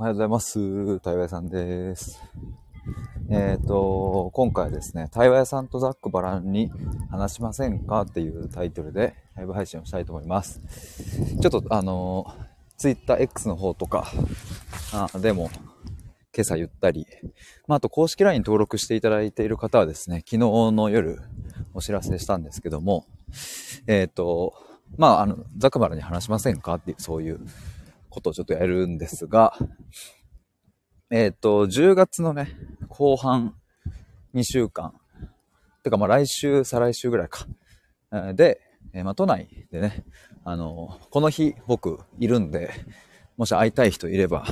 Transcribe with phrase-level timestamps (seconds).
[0.00, 1.00] おはようございます。
[1.00, 2.22] 対話屋さんです。
[3.30, 6.70] えっ、と、今回ですね、対話屋さんとざっくばらんに
[7.10, 10.60] 話しませんかっていうタイトルでライブ配信をしたいと思います。
[11.40, 12.32] ちょっとあの、
[12.78, 14.06] TwitterX の方とか、
[14.92, 15.50] あでも、
[16.32, 17.04] 今朝言ったり、
[17.66, 21.22] まあ、あと公式 LINE 登録していただいている方はですね、昨日の夜
[21.74, 23.04] お知らせしたんですけども、
[23.88, 24.54] えっ、と、
[24.96, 27.40] まあ、あの、ざくばらに話しませんかっていう、そういう
[28.18, 29.54] ことをちょっとやるんですが、
[31.10, 32.56] えっ、と、10月のね、
[32.88, 33.54] 後半
[34.34, 34.92] 2週間、
[35.84, 37.46] てかまあ来週、再来週ぐらいか。
[38.34, 38.60] で、
[38.92, 40.04] えーまあ都内でね、
[40.44, 42.70] あの、この日僕いるんで、
[43.36, 44.44] もし会いたい人いれば、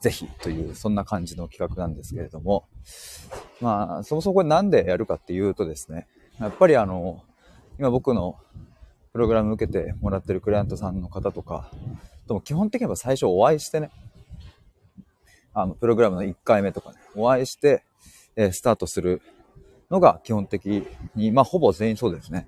[0.00, 2.66] ぜひという、そんな感じの企画なんですけれども、
[3.60, 6.08] まあ、そもそもこれなんでやるかっていうとですね、
[6.40, 7.22] やっぱりあの、
[7.78, 8.36] 今僕の
[9.12, 11.70] プログラム受けてもらってるクライアントさんの方とか、
[12.28, 13.90] とも基本的には最初お会いしてね、
[15.52, 17.82] あの、プログラムの1回目とかね、お会いして、
[18.36, 19.20] えースタートする
[19.90, 22.46] のが基本的に、まあ、ほぼ全員そうですね。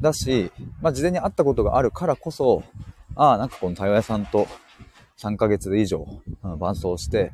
[0.00, 2.64] だし、まあ、事前に会ったことがあるからこそ、
[3.14, 4.48] ああ、なんかこの対話屋さんと
[5.18, 6.06] 3ヶ月以上、
[6.42, 7.32] うん伴走して、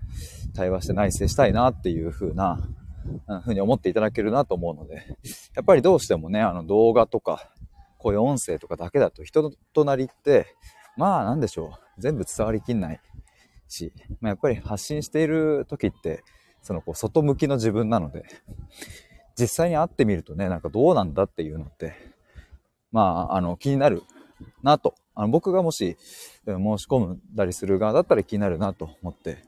[0.54, 2.60] 対話して内省したいなっていう風な、
[3.26, 5.16] うんふうに思っていただけるなと思うので、
[5.54, 7.50] やっぱりどうしてもね、あの動画とか、
[7.96, 10.46] こういう音声とかだけだと人となりって、
[10.98, 13.00] まあなんでしょう、全部伝わりきんない
[13.68, 16.24] し、まあ、やっぱり発信している時って、
[16.60, 18.24] そのこう外向きの自分なので、
[19.38, 21.94] 実際に会ってみるとね、なんかどうなんだっていうのって、
[22.90, 24.02] まあ、あの、気になる
[24.62, 24.94] なと。
[25.14, 25.96] あの僕がもし
[26.46, 29.38] 申し込んだりする側だったら気になるなと思って。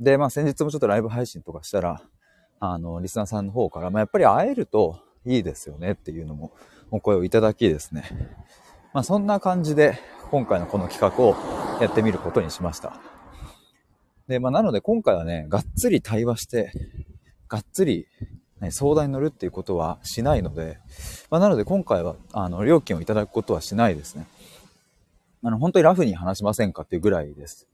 [0.00, 2.02] で、まあ先日もちょっとライブ配信とかしたら、
[2.58, 6.52] あの、リスナーさんの方から、まあやっぱり会えるといいですよねっていうのも
[6.90, 8.04] お声をいただきですね。
[8.92, 9.98] まあそんな感じで
[10.30, 11.36] 今回のこの企画を
[11.80, 13.00] やってみることにしました。
[14.28, 16.72] で、まあなので今回はね、がっつり対話して、
[17.48, 18.06] がっつり、
[18.60, 20.78] ね、相談に乗るっていうことはしないので、
[21.30, 24.26] まあなので今回は、あの、料金をいただくことはしないですね。
[25.42, 27.66] あの、本当にラフに話しませんかっていうぐらいです。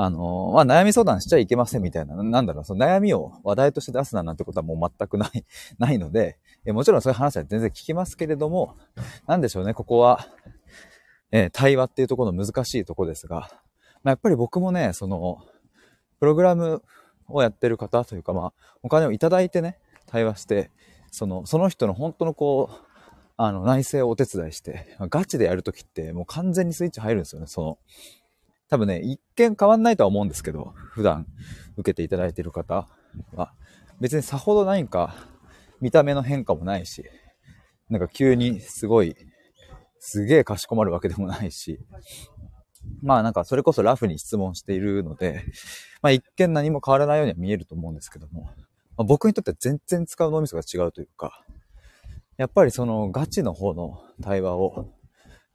[0.00, 5.44] あの、まあ、悩み相談しちゃいけませんみたいな、なんだろう、その悩みを話題として出すななんてことはもう全くない、
[5.76, 8.76] ないので、えもちろんそういう話は全然聞きますけれども、
[9.26, 10.28] なんでしょうね、ここは、
[11.32, 13.50] えー対話っていうところの難しいとこですが、
[14.04, 15.38] まあ、やっぱり僕もね、その、
[16.20, 16.80] プログラム
[17.26, 18.52] をやってる方というか、まあ、
[18.84, 20.70] お金をいただいてね、対話して、
[21.10, 22.76] その、その人の本当のこう、
[23.36, 27.78] あの、内政をお手伝いして、ガチでやるときってもう完全にスイッチ入るんですよね、その、
[28.68, 31.26] 多分ね、一見変わんないとは思うんですけど、普段
[31.76, 32.86] 受けていただいている方
[33.32, 33.52] は、
[34.00, 35.14] 別にさほど何か
[35.80, 37.04] 見た目の変化もないし、
[37.88, 39.16] なんか急にすごい、
[39.98, 41.80] すげえかしこまるわけでもないし、
[43.02, 45.44] まあなんかそれこそラフに質問しているので、
[46.02, 48.50] まあ一見何も変わらないようには見えると思うんですけども、ま
[48.98, 51.44] あ、僕にとっては全然使う脳みそが違うというか、
[52.36, 54.92] やっぱりそのガチの方の対話を、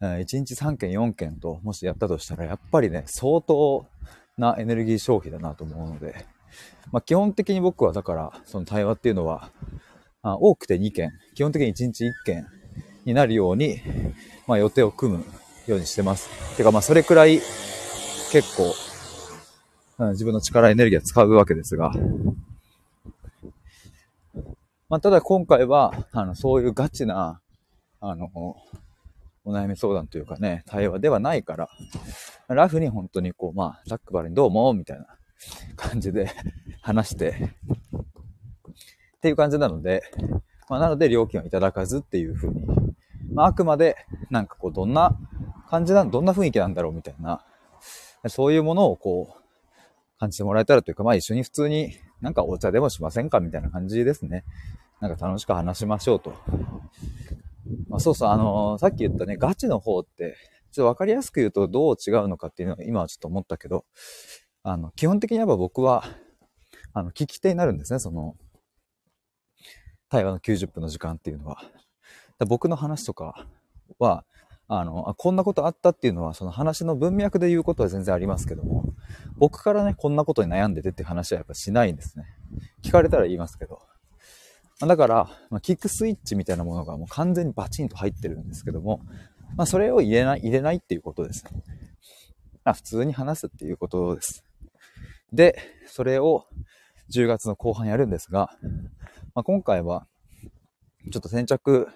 [0.08, 3.86] 1日3件4件ともしやったとしたら、やっぱりね、相当
[4.38, 6.26] なエネルギー消費だなと思うので、
[6.92, 9.52] まあ基本的に僕はだから、その対話っていうのは、
[10.22, 12.48] あ多くて2件、基本的に1日1件
[13.06, 13.82] になるように、
[14.48, 15.26] まあ予定を組む
[15.68, 16.30] ようにしてます。
[16.58, 17.40] てかまあそれくらい
[18.32, 21.92] 結構、うん自分の力エネルギーは使うわけですが、
[24.90, 27.42] まあ、ただ今回は、あの、そういうガチな、
[28.00, 28.30] あの、
[29.46, 31.70] お悩み相談というかね、対話ではないから、
[32.48, 35.08] ラフに本当にこう、まあ、ザックバレにどうも、みたいな
[35.76, 36.32] 感じで
[36.82, 37.52] 話して、
[39.18, 40.04] っていう感じなので、
[40.70, 42.66] まあ、なので料金はいただかずっていうふうに、
[43.34, 43.98] まあ、あくまで、
[44.30, 45.18] なんかこう、どんな
[45.70, 47.44] 感じな、どんな雰囲気なんだろうみたいな、
[48.28, 49.44] そういうものをこう、
[50.20, 54.46] 感じてもらえたらというか、まあ一緒に普通になんかお茶でもしませんかみたいな感じですね。
[55.02, 56.34] なんか楽しく話しましょうと。
[57.90, 60.36] まあ、そうそう、あのーさっき言ったね、ガチの方って、
[60.72, 63.86] ちょっとわかりやすく言うとどう違うのかっていうのは今はちょっと思ったけど、
[64.64, 66.04] あの、基本的にやっぱ僕は、
[66.94, 68.36] あの、聞き手になるんですね、その、
[70.10, 71.58] 対話の90分の時間っていうのは。
[72.48, 73.48] 僕の話とか
[74.00, 74.26] は、
[74.68, 78.94] あのあ、こんなことあったっていうのは、その話の文脈で言うことは全然ありますけども、
[79.38, 82.26] 僕からね、こんなことに悩んでてっていう話はやっぱしないんですね。
[82.82, 83.82] 聞かれたら言いますけど。
[84.88, 89.02] だから、ま、キックスイッチみたいなものがもう完全にバチンと入ってるんですけども、
[89.56, 91.46] まあそれを入れない、入れないっていうことです。
[92.64, 94.44] まあ普通に話すっていうことです。
[95.32, 95.58] で、
[95.88, 96.46] それを
[97.12, 98.50] 10月の後半やるんですが、
[99.36, 100.08] まあ今回は、
[101.12, 101.88] ちょっと先着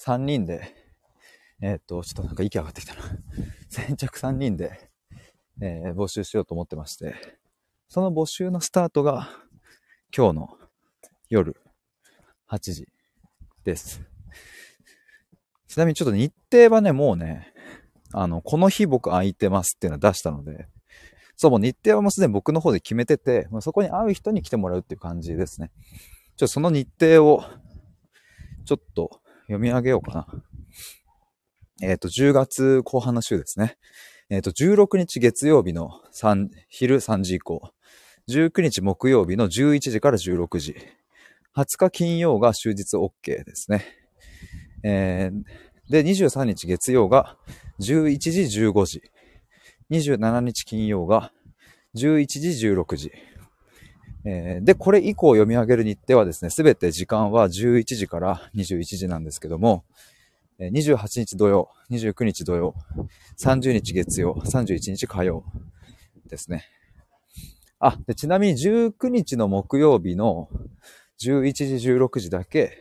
[0.00, 0.74] 3人で、
[1.60, 3.02] えーっと、ちょっとなんか息上がってきたな。
[3.68, 4.90] 先着3人で
[5.60, 7.14] えー募集しようと思ってまして、
[7.88, 9.28] その募集のスタートが
[10.16, 10.58] 今日の
[11.28, 11.56] 夜
[12.52, 12.86] 8時
[13.64, 14.02] です。
[15.68, 17.54] ちなみにちょっと日程はね、もうね、
[18.12, 20.68] あの、この日僕空いてますっていうのは出したので、
[21.34, 25.70] そう、もう日程はもうすでに僕の方で決めてて、もうそこに会う人に来てもらうっていう感じですね。
[26.36, 27.42] ちょっとその日程を、
[28.66, 30.26] ちょっと読み上げようかな。
[31.80, 33.78] えっ、と、10月後半の週ですね。
[34.28, 37.72] えっ、と、16日月曜日の3、昼3時以降、
[38.28, 40.76] 19日木曜日の11時から16時、
[41.54, 43.84] 20日金曜が終日 OK ですね。
[44.82, 45.42] えー
[45.90, 47.36] で、23日月曜が
[47.80, 49.02] 11時15時、
[49.90, 51.32] 27日金曜が
[51.94, 53.12] 11時16時、
[54.24, 59.84] えーで、これ以降読み上げる日程はですね、すべて時間は11時から21時なんですけども、
[60.58, 62.74] 28日土曜、29日土曜、
[63.38, 65.44] 30日月曜、31日火曜
[66.28, 66.64] ですね。
[67.78, 70.48] あ、でちなみに19日の木曜日の
[71.20, 72.78] 11時16時だけ、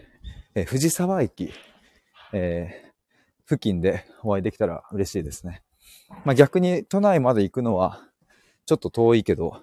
[0.56, 1.52] えー藤沢駅、
[2.34, 2.92] えー
[3.52, 5.62] 付近でお会いできたら嬉しいですね。
[6.24, 8.02] まあ、逆に都内まで行くのは
[8.66, 9.58] ちょっと遠いけど、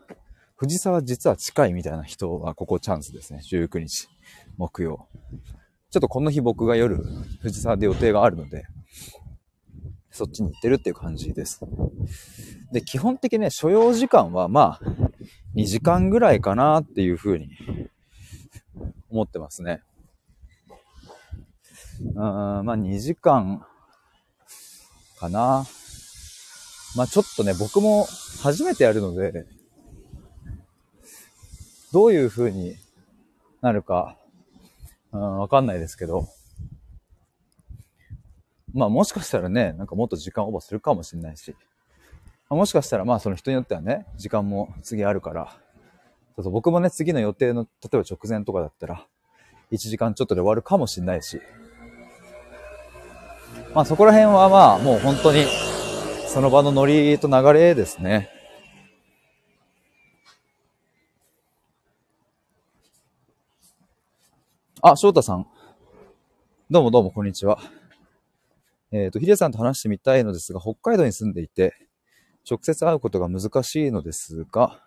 [0.57, 3.41] 藤沢実は近いみたいな人はここチャンスですね。
[3.51, 4.09] 19日
[4.59, 5.09] 木曜。
[5.91, 6.99] ちょっとこの日僕が夜
[7.41, 8.67] 藤沢で予定があるので、
[10.11, 11.61] そっちに行ってるっていう感じです。
[12.73, 14.87] で、基本的ね、所要時間はまあ、
[15.57, 17.49] 2時間ぐらいかなっていうふうに
[19.11, 19.83] 思ってますね。
[22.01, 23.65] うん、まあ2時間
[25.19, 25.67] かな。
[26.97, 28.07] まあちょっとね、僕も
[28.43, 29.47] 初めてやるので、
[31.93, 32.77] どういう風に
[33.61, 34.17] なるか、
[35.13, 36.29] うん、わかんないですけど、
[38.75, 41.57] まあもしかしたらね、なんかもっと時間オーバーするかもしれないし、
[42.49, 45.57] もしかしたらまあその人によってはね、時間も次あるから、
[46.39, 49.05] そうそう僕もね、次の予定の、例えば直前とかだったら、
[49.73, 51.41] 1時間ちょっとで終わるかもしれないし、
[53.75, 55.47] まあそこら辺はまあもう本当に
[56.29, 58.31] その場のノリと流れですね。
[64.81, 65.47] あ、翔太さん。
[66.71, 67.59] どうもどうもこんにちは。
[68.93, 71.75] えっ、と、ヒデさんと話してみたいのですが、北海道に住んでいて、
[72.49, 74.85] 直接会うことが難しいのですが、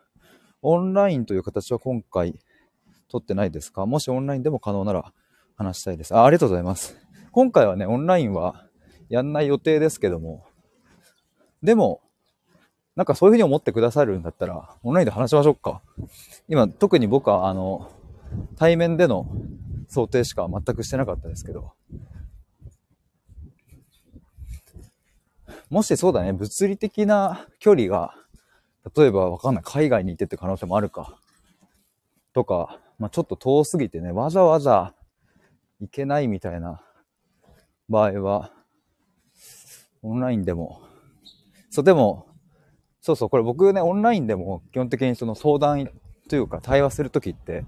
[0.62, 2.40] オンラインという形は今回
[3.10, 3.86] 取ってないですか？
[3.86, 5.12] もしオンラインでも可能なら
[5.56, 6.16] 話したいです。
[6.16, 6.98] あ、ありがとうございます。
[7.32, 8.68] 今回はね、オンラインは
[9.10, 10.46] やんない予定ですけども、
[11.64, 12.02] でも、
[12.96, 15.82] なんかそういうふうに思ってくださるんだったら、オンラインで話しましょうか。
[16.48, 17.90] 今、特に僕は、あの、
[18.58, 19.28] 対面での
[19.88, 21.74] 想定しか全くしてなかったですけど、
[25.70, 28.14] もしそうだね、物理的な距離が、
[28.96, 31.18] 例えばわかんない、海外に行ってって可能性もあるか、
[32.34, 34.94] とか、まあ、ちょっと遠すぎてね、わざわざ
[35.80, 36.82] 行けないみたいな
[37.90, 38.52] 場合は、
[40.02, 40.82] オンラインでも、
[41.70, 42.28] そう、でも、
[43.02, 45.90] そうそう、これ僕ね、オンラインでも基本的にその相談
[46.30, 47.66] というか対話するときって、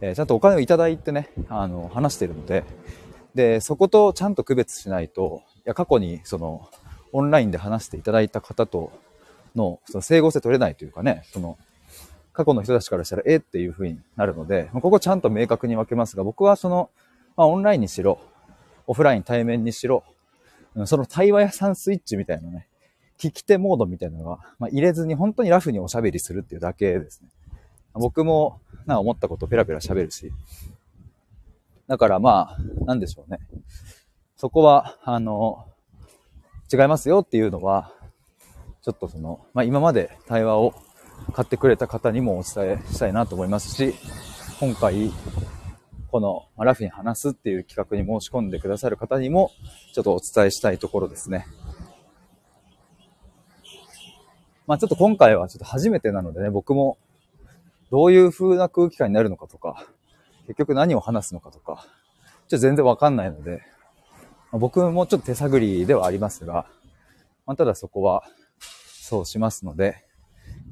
[0.00, 2.64] えーちゃんとお金をいただいてね、あの、話してるので、
[3.34, 6.68] で、そことちゃんと区別しないと、いや、過去にその、
[7.12, 8.92] オンラインで話していただいた方と
[9.54, 11.58] の、その整合性取れないというかね、その、
[12.32, 13.36] 過去の人たちからしたら、え？
[13.36, 16.90] っていう風になるので、ここちゃんと明確に分けますが、僕はその、
[17.36, 18.18] まあ、オンラインにしろ、
[18.86, 20.02] オフライン対面にしろ、
[20.86, 22.66] その対話屋さんスイッチみたいなね、
[23.18, 27.28] 聞き手モードみたいなのが、まあ、入れずに本当にラフにおしゃべりするっていうだけですね。
[27.92, 30.32] 僕も、なんか思ったことペラペラ喋るし。
[31.86, 33.38] だからまあ、なんでしょうね。
[34.36, 35.68] そこは、あの、
[36.72, 37.92] 違いますよっていうのは、
[38.84, 40.74] ちょっとその、まあ今まで対話を
[41.32, 43.94] 買ってくれた方にもお伝えしたいなと思いますし、
[44.60, 45.10] 今回、
[46.10, 49.52] このラフィに話すっていう企画に申し込んでくださる方にも、
[49.94, 51.46] ちょっとお伝えしたいところですね。
[54.66, 56.98] まあちょっと今回はちょっと初めてなのでね、僕も
[57.90, 59.86] どういう風な空気感になるのかとか、
[60.46, 63.62] 結局何を話すのかとか、ちょっと全然わかんないので、
[64.52, 66.66] まあ僕もちょっと手探りではありますが、
[67.46, 68.24] まあ、ただそこは
[69.04, 70.02] そうしますので、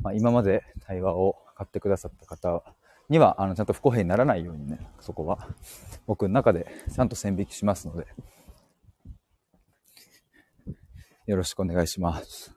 [0.00, 2.64] まあ、今まで対話を買ってくださった方
[3.10, 5.48] には、あの、ちゃんと不公平にならないようにね、そこは
[6.06, 8.06] 僕の中でちゃんと線引きしますので、
[11.26, 12.54] よろしくお願いします。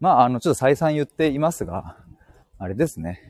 [0.00, 1.98] まあ、あの、ちょっと再三言っていますが、
[2.58, 3.20] あれですね。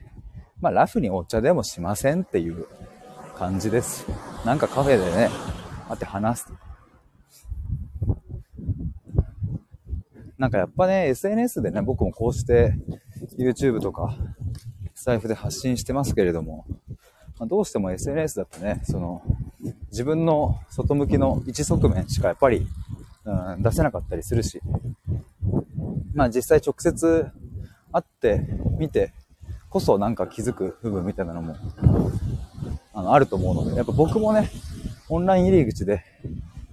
[0.59, 2.65] まあ、ラフにお茶でもしませんっていう
[3.35, 4.07] 感じです。
[4.43, 5.29] なんかカフェでね、
[5.87, 6.66] 会って話す。
[10.37, 12.75] なんかやっぱね、SNS でね、僕もこうして
[13.37, 14.15] YouTube とか、
[14.93, 16.65] スタイフで発信してますけれども、
[17.39, 19.21] まあ、どうしても SNS だとね、その、
[19.89, 22.67] 自分の外向きの一側面しかやっぱり、
[23.25, 24.61] うん、出せなかったりするし、
[26.13, 27.31] まあ実際直接
[27.91, 28.41] 会って
[28.79, 29.13] みて
[29.69, 31.55] こそなんか気づく部分みたいなのも、
[32.93, 34.49] あの、あると思うので、やっぱ僕もね、
[35.09, 36.03] オンライン入り口で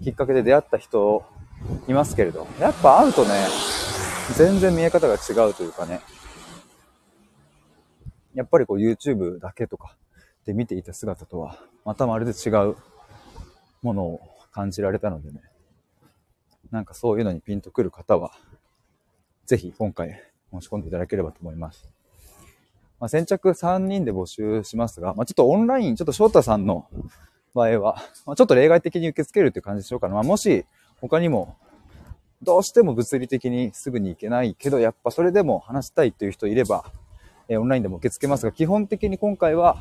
[0.03, 1.25] きっかけで出会った人
[1.89, 3.47] いますけれど、やっぱ会うとね、
[4.37, 6.01] 全然見え方が違うというかね、
[8.35, 9.97] やっぱりこう YouTube だけとか
[10.45, 12.77] で見ていた姿とは、またまるで違う
[13.83, 14.21] ものを
[14.53, 15.41] 感じられたのでね、
[16.71, 18.33] なんかそういうのにピンとくる方は、
[19.47, 20.21] ぜひ今回
[20.53, 21.89] 申し込んでいただければと思います。
[22.99, 26.89] まあ、先着3人で募集しますが、まあ、ちょっとオンライン、ちょっと翔太さんの
[27.55, 30.15] 場合は、まあ、ちょっと例外的に受け付けるっていう感じでしょうかね。
[30.15, 30.65] まあ、もし、
[31.09, 31.57] 他にも、
[32.43, 36.87] どうしても物理的にすぐに行けないけど、やっぱそれでも話したいという人いれば、
[37.47, 39.77] え、オンラインでも受け付けますが、基本的に今回は、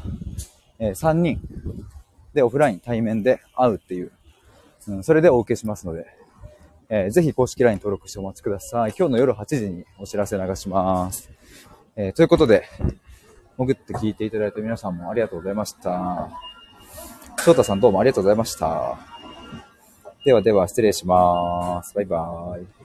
[0.79, 1.39] え、3人
[2.33, 4.11] でオフライン対面で会うっていう、
[4.89, 6.07] うん、それでお受けしますので、
[6.89, 8.93] えー、ぜひ公式 LINE 登録してお待ちください。
[8.97, 11.31] 今日の夜8時にお知らせ流します。
[11.95, 12.67] えー、ということで、
[13.57, 16.29] 潜って聞いていただいた皆さんもありがとうございました。
[17.45, 19.12] 翔太さんどうもありがとうございました。
[20.23, 21.93] ではでは失礼します。
[21.93, 22.82] バイバーイ。